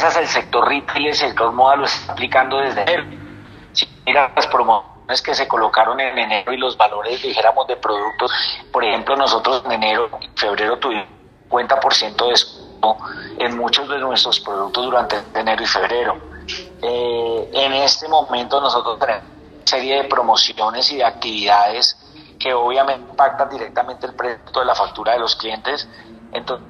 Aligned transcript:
revisas 0.00 0.16
el 0.16 0.28
sector 0.28 0.66
retail 0.66 1.08
el 1.08 1.14
sector 1.14 1.52
moda 1.52 1.76
lo 1.76 1.84
está 1.84 2.12
aplicando 2.12 2.58
desde 2.58 2.82
enero. 2.82 3.04
Si 3.72 3.86
miras 4.06 4.30
las 4.34 4.46
promociones 4.46 5.22
que 5.22 5.34
se 5.34 5.46
colocaron 5.46 6.00
en 6.00 6.16
enero 6.18 6.52
y 6.52 6.56
los 6.56 6.76
valores, 6.76 7.22
dijéramos, 7.22 7.66
de 7.66 7.76
productos, 7.76 8.32
por 8.72 8.84
ejemplo, 8.84 9.16
nosotros 9.16 9.62
en 9.66 9.72
enero 9.72 10.08
y 10.20 10.28
febrero 10.38 10.78
tuvimos 10.78 11.06
50% 11.50 12.24
de 12.24 12.30
descuento 12.30 12.96
en 13.38 13.56
muchos 13.58 13.88
de 13.88 13.98
nuestros 13.98 14.40
productos 14.40 14.84
durante 14.84 15.16
enero 15.34 15.62
y 15.62 15.66
febrero. 15.66 16.16
Eh, 16.82 17.50
en 17.52 17.72
este 17.74 18.08
momento 18.08 18.60
nosotros 18.60 18.98
tenemos 18.98 19.24
una 19.24 19.66
serie 19.66 20.02
de 20.02 20.04
promociones 20.04 20.90
y 20.92 20.96
de 20.96 21.04
actividades 21.04 21.96
que 22.38 22.54
obviamente 22.54 23.10
impactan 23.10 23.50
directamente 23.50 24.06
el 24.06 24.14
precio 24.14 24.60
de 24.60 24.64
la 24.64 24.74
factura 24.74 25.12
de 25.12 25.18
los 25.18 25.36
clientes. 25.36 25.86
Entonces, 26.32 26.66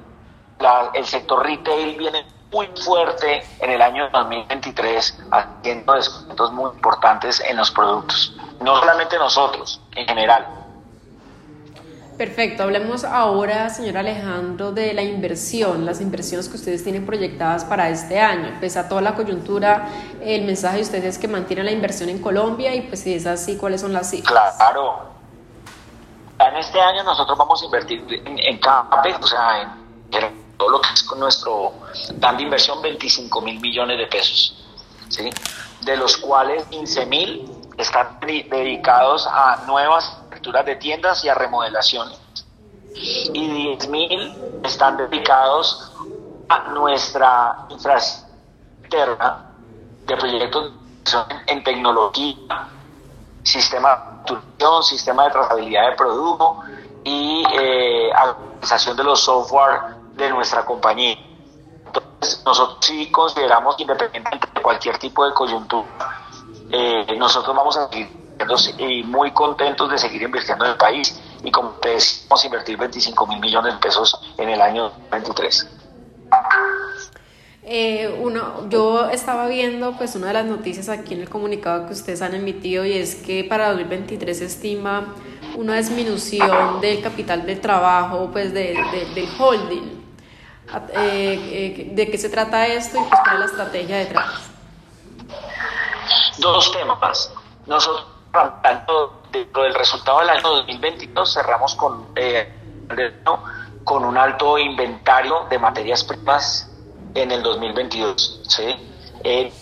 el 0.93 1.05
sector 1.05 1.45
retail 1.45 1.97
viene 1.97 2.25
muy 2.51 2.67
fuerte 2.83 3.43
en 3.59 3.71
el 3.71 3.81
año 3.81 4.09
2023 4.09 5.19
haciendo 5.31 5.93
descuentos 5.93 6.51
muy 6.51 6.69
importantes 6.71 7.41
en 7.41 7.57
los 7.57 7.71
productos. 7.71 8.35
No 8.61 8.77
solamente 8.77 9.17
nosotros, 9.17 9.81
en 9.95 10.05
general. 10.05 10.45
Perfecto, 12.17 12.63
hablemos 12.63 13.03
ahora, 13.03 13.69
señor 13.69 13.97
Alejandro, 13.97 14.71
de 14.71 14.93
la 14.93 15.01
inversión, 15.01 15.85
las 15.85 16.01
inversiones 16.01 16.49
que 16.49 16.57
ustedes 16.57 16.83
tienen 16.83 17.05
proyectadas 17.05 17.65
para 17.65 17.89
este 17.89 18.19
año. 18.19 18.57
Pese 18.59 18.77
a 18.77 18.87
toda 18.87 19.01
la 19.01 19.15
coyuntura, 19.15 19.87
el 20.21 20.43
mensaje 20.43 20.77
de 20.77 20.83
ustedes 20.83 21.05
es 21.05 21.17
que 21.17 21.27
mantienen 21.27 21.65
la 21.65 21.71
inversión 21.71 22.09
en 22.09 22.21
Colombia 22.21 22.75
y 22.75 22.81
pues 22.81 22.99
si 22.99 23.15
es 23.15 23.25
así, 23.25 23.57
¿cuáles 23.57 23.81
son 23.81 23.93
las 23.93 24.11
cifras? 24.11 24.55
Claro. 24.57 25.09
En 26.37 26.55
este 26.57 26.79
año 26.79 27.03
nosotros 27.03 27.37
vamos 27.37 27.61
a 27.61 27.65
invertir 27.65 28.05
en, 28.09 28.37
en 28.37 28.59
CAPEX, 28.59 29.19
o 29.19 29.27
sea, 29.27 29.61
en 29.61 30.40
todo 30.61 30.69
lo 30.69 30.81
que 30.81 30.93
es 30.93 31.01
con 31.01 31.19
nuestro 31.19 31.73
plan 32.19 32.37
de 32.37 32.43
inversión, 32.43 32.79
25 32.83 33.41
mil 33.41 33.59
millones 33.59 33.97
de 33.97 34.05
pesos, 34.05 34.63
¿sí? 35.09 35.27
de 35.81 35.97
los 35.97 36.17
cuales 36.17 36.65
15 36.65 37.05
mil 37.07 37.51
están 37.79 38.19
dedicados 38.19 39.25
a 39.25 39.63
nuevas 39.65 40.07
aperturas 40.27 40.63
de 40.67 40.75
tiendas 40.75 41.25
y 41.25 41.29
a 41.29 41.33
remodelaciones. 41.33 42.19
Y 42.93 43.73
10 43.79 43.87
mil 43.89 44.35
están 44.63 44.97
dedicados 44.97 45.93
a 46.47 46.69
nuestra 46.69 47.65
infraestructura 47.69 49.45
de 50.05 50.15
proyectos 50.15 50.73
en 51.47 51.63
tecnología, 51.63 52.67
sistema 53.41 54.21
de 54.27 54.83
sistema 54.83 55.23
de 55.23 55.31
trazabilidad 55.31 55.89
de 55.89 55.95
producto 55.95 56.57
y 57.03 57.43
eh, 57.59 58.11
actualización 58.13 58.95
de 58.95 59.03
los 59.03 59.21
software 59.21 60.00
de 60.15 60.29
nuestra 60.29 60.65
compañía. 60.65 61.17
Entonces, 61.85 62.43
nosotros 62.45 62.77
sí 62.81 63.11
consideramos 63.11 63.75
que 63.75 63.83
independientemente 63.83 64.47
de 64.53 64.61
cualquier 64.61 64.97
tipo 64.97 65.25
de 65.25 65.33
coyuntura, 65.33 65.87
eh, 66.71 67.15
nosotros 67.17 67.55
vamos 67.55 67.77
a 67.77 67.87
seguir 67.89 68.21
y 68.77 69.03
muy 69.03 69.31
contentos 69.31 69.89
de 69.89 69.97
seguir 69.97 70.23
invirtiendo 70.23 70.65
en 70.65 70.71
el 70.71 70.77
país 70.77 71.19
y 71.43 71.51
como 71.51 71.71
te 71.81 71.89
decimos, 71.89 72.43
invertir 72.45 72.77
25 72.77 73.27
mil 73.27 73.39
millones 73.39 73.73
de 73.73 73.79
pesos 73.79 74.19
en 74.37 74.49
el 74.49 74.61
año 74.61 74.91
23. 75.11 75.67
Eh, 77.63 78.19
uno, 78.19 78.67
yo 78.69 79.09
estaba 79.09 79.47
viendo 79.47 79.95
pues 79.95 80.15
una 80.15 80.27
de 80.27 80.33
las 80.33 80.45
noticias 80.45 80.89
aquí 80.89 81.13
en 81.13 81.21
el 81.21 81.29
comunicado 81.29 81.85
que 81.85 81.93
ustedes 81.93 82.21
han 82.21 82.33
emitido 82.33 82.85
y 82.85 82.93
es 82.93 83.15
que 83.15 83.43
para 83.43 83.69
2023 83.69 84.39
se 84.39 84.45
estima 84.45 85.13
una 85.55 85.77
disminución 85.77 86.81
del 86.81 87.01
capital 87.01 87.45
de 87.45 87.55
trabajo 87.55 88.29
pues 88.31 88.53
de, 88.53 88.73
del 89.13 89.29
holding. 89.37 90.00
Eh, 90.67 90.87
eh, 90.93 91.89
¿De 91.91 92.09
qué 92.09 92.17
se 92.17 92.29
trata 92.29 92.65
esto 92.65 92.97
y 92.97 93.03
pues 93.03 93.19
cuál 93.21 93.33
es 93.33 93.39
la 93.39 93.45
estrategia 93.45 93.97
detrás? 93.97 94.49
Dos 96.37 96.71
temas. 96.71 97.33
Nosotros, 97.65 98.05
dentro 99.31 99.63
del 99.63 99.73
resultado 99.73 100.19
del 100.19 100.29
año 100.29 100.49
2022, 100.49 101.33
cerramos 101.33 101.75
con, 101.75 102.07
eh, 102.15 102.53
con 103.83 104.05
un 104.05 104.17
alto 104.17 104.57
inventario 104.57 105.45
de 105.49 105.59
materias 105.59 106.03
primas 106.03 106.69
en 107.13 107.31
el 107.31 107.43
2022. 107.43 108.41
¿sí? 108.47 108.87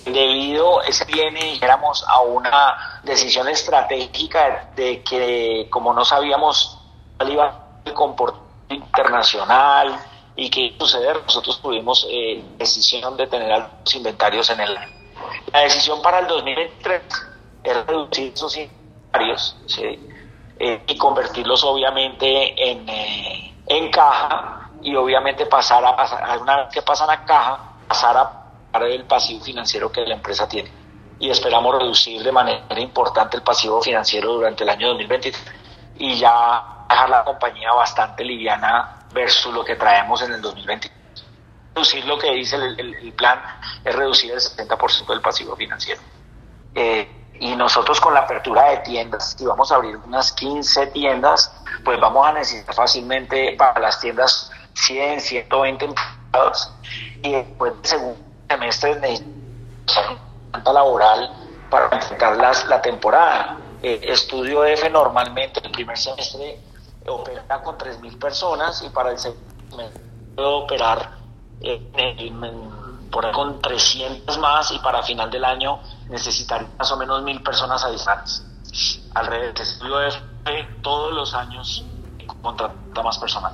debido, 0.06 0.82
ese 0.84 1.04
viene, 1.06 1.44
dijéramos, 1.44 2.06
a 2.08 2.22
una 2.22 3.02
decisión 3.04 3.50
estratégica 3.50 4.70
de 4.76 5.04
que, 5.04 5.68
como 5.70 5.94
no 5.94 6.06
sabíamos 6.06 6.80
cuál 7.18 7.34
iba 7.34 7.60
el 7.84 7.94
comportamiento 7.94 8.50
internacional, 8.70 10.00
y 10.40 10.50
qué 10.50 10.74
suceder, 10.80 11.22
nosotros 11.22 11.62
tuvimos 11.62 12.08
eh, 12.10 12.42
decisión 12.58 13.18
de 13.18 13.28
tener 13.28 13.52
algunos 13.52 13.94
inventarios 13.94 14.50
en 14.50 14.62
el 14.62 14.78
año. 14.78 14.96
La 15.52 15.60
decisión 15.62 16.02
para 16.02 16.20
el 16.20 16.28
2023 16.28 17.02
es 17.64 17.86
reducir 17.86 18.32
esos 18.34 18.56
inventarios 18.56 19.58
eh, 19.78 20.82
y 20.88 20.98
convertirlos 20.98 21.62
obviamente 21.66 22.72
en, 22.72 22.88
eh, 22.88 23.54
en 23.68 23.92
caja 23.92 24.72
y 24.82 24.96
obviamente 24.96 25.46
pasar 25.46 25.84
a 25.84 26.38
una 26.38 26.64
vez 26.64 26.68
que 26.74 26.82
pasan 26.84 27.10
a 27.10 27.26
caja, 27.26 27.74
pasar 27.86 28.16
a 28.16 28.32
pagar 28.72 28.90
el 28.90 29.04
pasivo 29.04 29.44
financiero 29.44 29.92
que 29.92 30.06
la 30.06 30.16
empresa 30.16 30.48
tiene. 30.48 30.72
Y 31.20 31.30
esperamos 31.30 31.78
reducir 31.78 32.24
de 32.24 32.32
manera 32.32 32.80
importante 32.80 33.36
el 33.36 33.44
pasivo 33.44 33.82
financiero 33.82 34.32
durante 34.32 34.64
el 34.64 34.70
año 34.70 34.88
2023 34.88 35.46
y 35.98 36.16
ya 36.16 36.86
dejar 36.90 37.10
la 37.10 37.26
compañía 37.26 37.74
bastante 37.74 38.24
liviana 38.24 38.99
versus 39.14 39.54
lo 39.54 39.64
que 39.64 39.76
traemos 39.76 40.22
en 40.22 40.34
el 40.34 40.42
2020. 40.42 40.92
Reducir 41.76 42.06
lo 42.06 42.18
que 42.18 42.32
dice 42.32 42.56
el, 42.56 43.14
plan 43.14 43.42
es 43.84 43.96
reducir 43.96 44.32
el 44.32 44.40
70% 44.40 45.08
del 45.08 45.22
pasivo 45.22 45.56
financiero. 45.56 46.02
Eh, 46.76 47.10
y 47.40 47.56
nosotros 47.56 48.02
con 48.02 48.14
la 48.14 48.22
apertura 48.22 48.70
de 48.72 48.78
tiendas, 48.78 49.36
si 49.38 49.46
vamos 49.46 49.72
a 49.72 49.76
abrir 49.76 49.96
unas 49.98 50.34
15 50.34 50.88
tiendas, 50.88 51.54
pues 51.86 52.00
vamos 52.00 52.28
a 52.28 52.34
necesitar 52.34 52.76
fácilmente 52.76 53.56
para 53.58 53.80
las 53.80 54.00
tiendas 54.00 54.52
100, 54.74 55.22
120 55.22 55.86
empleados 55.86 56.74
y 57.24 57.32
después 57.32 57.74
del 57.76 57.86
segundo 57.86 58.20
semestre 58.50 58.96
necesitamos 59.00 60.20
una 60.54 60.74
laboral 60.74 61.32
para 61.70 61.96
enfrentar 61.96 62.38
la 62.68 62.82
temporada. 62.82 63.58
Eh, 63.82 64.02
estudio 64.04 64.66
F 64.66 64.90
normalmente 64.90 65.62
el 65.64 65.72
primer 65.72 65.98
semestre 65.98 66.60
opera 67.10 67.62
con 67.64 67.78
3.000 67.78 68.20
personas 68.20 68.84
y 68.84 68.90
para 68.90 69.12
el 69.12 69.20
segundo 69.20 69.44
puede 70.36 70.48
operar 70.48 71.18
eh, 71.62 72.32
con 73.34 73.62
300 73.62 74.38
más 74.38 74.72
y 74.72 74.80
para 74.80 75.04
final 75.04 75.30
del 75.30 75.44
año 75.44 75.80
necesitar 76.10 76.66
más 76.78 76.92
o 76.92 76.98
menos 76.98 77.22
1.000 77.24 77.44
personas 77.44 77.84
adicionales. 77.84 78.46
Al 79.16 79.28
revés, 79.28 79.80
todos 80.82 81.14
los 81.14 81.34
años 81.34 81.84
contrata 82.42 83.04
más 83.04 83.18
personal. 83.18 83.54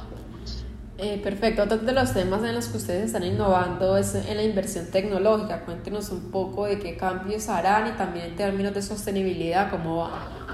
Eh, 0.97 1.19
perfecto. 1.21 1.63
Otro 1.63 1.77
de 1.77 1.91
los 1.91 2.13
temas 2.13 2.41
en 2.43 2.55
los 2.55 2.67
que 2.67 2.77
ustedes 2.77 3.07
están 3.07 3.23
innovando 3.23 3.97
es 3.97 4.15
en 4.15 4.37
la 4.37 4.43
inversión 4.43 4.91
tecnológica. 4.91 5.65
Cuéntenos 5.65 6.09
un 6.09 6.31
poco 6.31 6.65
de 6.65 6.79
qué 6.79 6.95
cambios 6.95 7.49
harán 7.49 7.87
y 7.87 7.91
también 7.97 8.27
en 8.27 8.35
términos 8.35 8.73
de 8.73 8.81
sostenibilidad, 8.81 9.69
cómo 9.69 9.97
va 9.97 10.44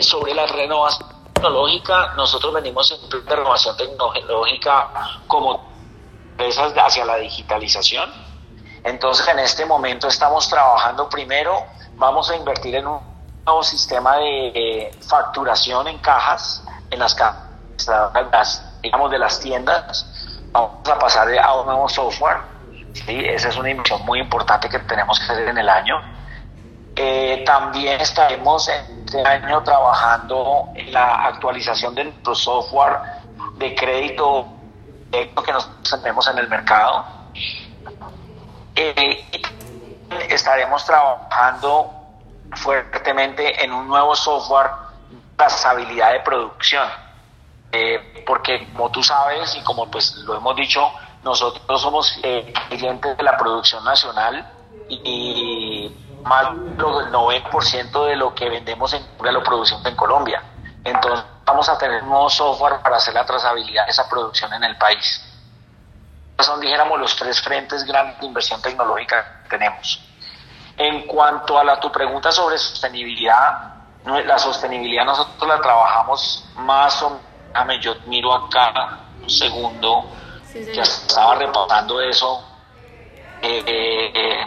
sobre 0.00 0.34
la 0.34 0.46
renovación 0.46 1.08
tecnológica, 1.32 2.14
nosotros 2.16 2.54
venimos 2.54 2.90
en 2.90 3.08
de 3.08 3.36
renovación 3.36 3.76
tecnológica 3.76 4.88
como 5.26 5.64
empresas 6.30 6.72
hacia 6.76 7.04
la 7.04 7.16
digitalización. 7.16 8.10
Entonces, 8.84 9.26
en 9.28 9.38
este 9.40 9.64
momento 9.64 10.08
estamos 10.08 10.48
trabajando 10.48 11.08
primero, 11.08 11.64
vamos 11.96 12.30
a 12.30 12.36
invertir 12.36 12.76
en 12.76 12.86
un 12.86 13.00
nuevo 13.44 13.62
sistema 13.62 14.16
de 14.18 14.96
facturación 15.06 15.88
en 15.88 15.98
cajas, 15.98 16.64
en 16.90 16.98
las 16.98 17.14
cajas, 17.14 18.62
digamos, 18.82 19.10
de 19.10 19.18
las 19.18 19.40
tiendas. 19.40 20.06
Vamos 20.52 20.88
a 20.88 20.98
pasar 20.98 21.28
a 21.38 21.54
un 21.54 21.66
nuevo 21.66 21.88
software. 21.88 22.38
¿sí? 22.92 23.24
Esa 23.24 23.48
es 23.48 23.56
una 23.56 23.70
inversión 23.70 24.04
muy 24.04 24.20
importante 24.20 24.68
que 24.68 24.78
tenemos 24.80 25.18
que 25.18 25.32
hacer 25.32 25.48
en 25.48 25.58
el 25.58 25.68
año 25.68 26.15
eh, 26.98 27.42
también 27.44 28.00
estaremos 28.00 28.66
este 28.68 29.22
año 29.22 29.62
trabajando 29.62 30.68
en 30.74 30.90
la 30.94 31.26
actualización 31.26 31.94
de 31.94 32.04
nuestro 32.04 32.34
software 32.34 32.98
de 33.58 33.74
crédito 33.74 34.46
que 35.10 35.52
nos 35.52 35.68
tenemos 35.82 36.26
en 36.28 36.38
el 36.38 36.48
mercado. 36.48 37.04
Eh, 38.74 39.26
estaremos 40.30 40.86
trabajando 40.86 41.92
fuertemente 42.54 43.62
en 43.62 43.72
un 43.72 43.88
nuevo 43.88 44.16
software 44.16 44.70
de 45.10 45.16
trazabilidad 45.36 46.12
de 46.12 46.20
producción. 46.20 46.88
Eh, 47.72 48.24
porque 48.26 48.72
como 48.72 48.90
tú 48.90 49.02
sabes 49.02 49.54
y 49.54 49.62
como 49.64 49.90
pues 49.90 50.14
lo 50.24 50.36
hemos 50.36 50.56
dicho, 50.56 50.90
nosotros 51.22 51.82
somos 51.82 52.18
clientes 52.70 53.16
de 53.18 53.22
la 53.22 53.36
producción 53.36 53.84
nacional 53.84 54.50
y 54.88 55.92
más 56.26 56.54
del 56.54 57.12
90% 57.12 58.06
de 58.06 58.16
lo 58.16 58.34
que 58.34 58.48
vendemos 58.48 58.92
en 58.92 59.02
lo 59.18 59.42
producimos 59.42 59.84
en 59.86 59.96
Colombia. 59.96 60.42
Entonces 60.84 61.24
vamos 61.44 61.68
a 61.68 61.78
tener 61.78 62.02
un 62.02 62.10
nuevo 62.10 62.28
software 62.28 62.80
para 62.82 62.96
hacer 62.96 63.14
la 63.14 63.24
trazabilidad 63.24 63.84
de 63.84 63.90
esa 63.90 64.08
producción 64.08 64.52
en 64.52 64.64
el 64.64 64.76
país. 64.76 65.22
son, 66.38 66.60
dijéramos, 66.60 67.00
los 67.00 67.16
tres 67.16 67.40
frentes 67.40 67.84
grandes 67.84 68.20
de 68.20 68.26
inversión 68.26 68.60
tecnológica 68.60 69.42
que 69.44 69.50
tenemos. 69.50 70.00
En 70.76 71.06
cuanto 71.06 71.58
a 71.58 71.64
la, 71.64 71.80
tu 71.80 71.90
pregunta 71.90 72.30
sobre 72.30 72.58
sostenibilidad, 72.58 73.74
la 74.04 74.38
sostenibilidad 74.38 75.04
nosotros 75.04 75.48
la 75.48 75.60
trabajamos 75.60 76.44
más 76.56 77.02
o 77.02 77.20
menos, 77.64 77.84
yo 77.84 77.94
miro 78.06 78.34
acá 78.34 78.98
un 79.22 79.30
segundo, 79.30 80.10
ya 80.72 80.82
estaba 80.82 81.36
repasando 81.36 82.00
eso. 82.00 82.44
Eh, 83.42 83.62
eh, 83.66 84.46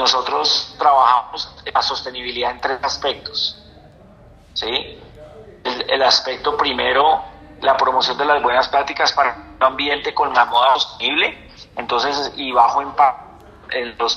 nosotros 0.00 0.74
trabajamos 0.78 1.54
la 1.72 1.82
sostenibilidad 1.82 2.52
en 2.52 2.60
tres 2.60 2.78
aspectos. 2.82 3.62
¿sí? 4.54 4.98
El, 5.62 6.02
aspecto 6.02 6.56
primero, 6.56 7.22
la 7.60 7.76
promoción 7.76 8.16
de 8.16 8.24
las 8.24 8.42
buenas 8.42 8.66
prácticas 8.68 9.12
para 9.12 9.36
un 9.56 9.62
ambiente 9.62 10.14
con 10.14 10.32
la 10.32 10.46
moda 10.46 10.74
sostenible, 10.78 11.50
entonces, 11.76 12.32
y 12.36 12.50
bajo 12.50 12.80
impacto 12.80 13.44
en 13.70 13.96
los 13.98 14.16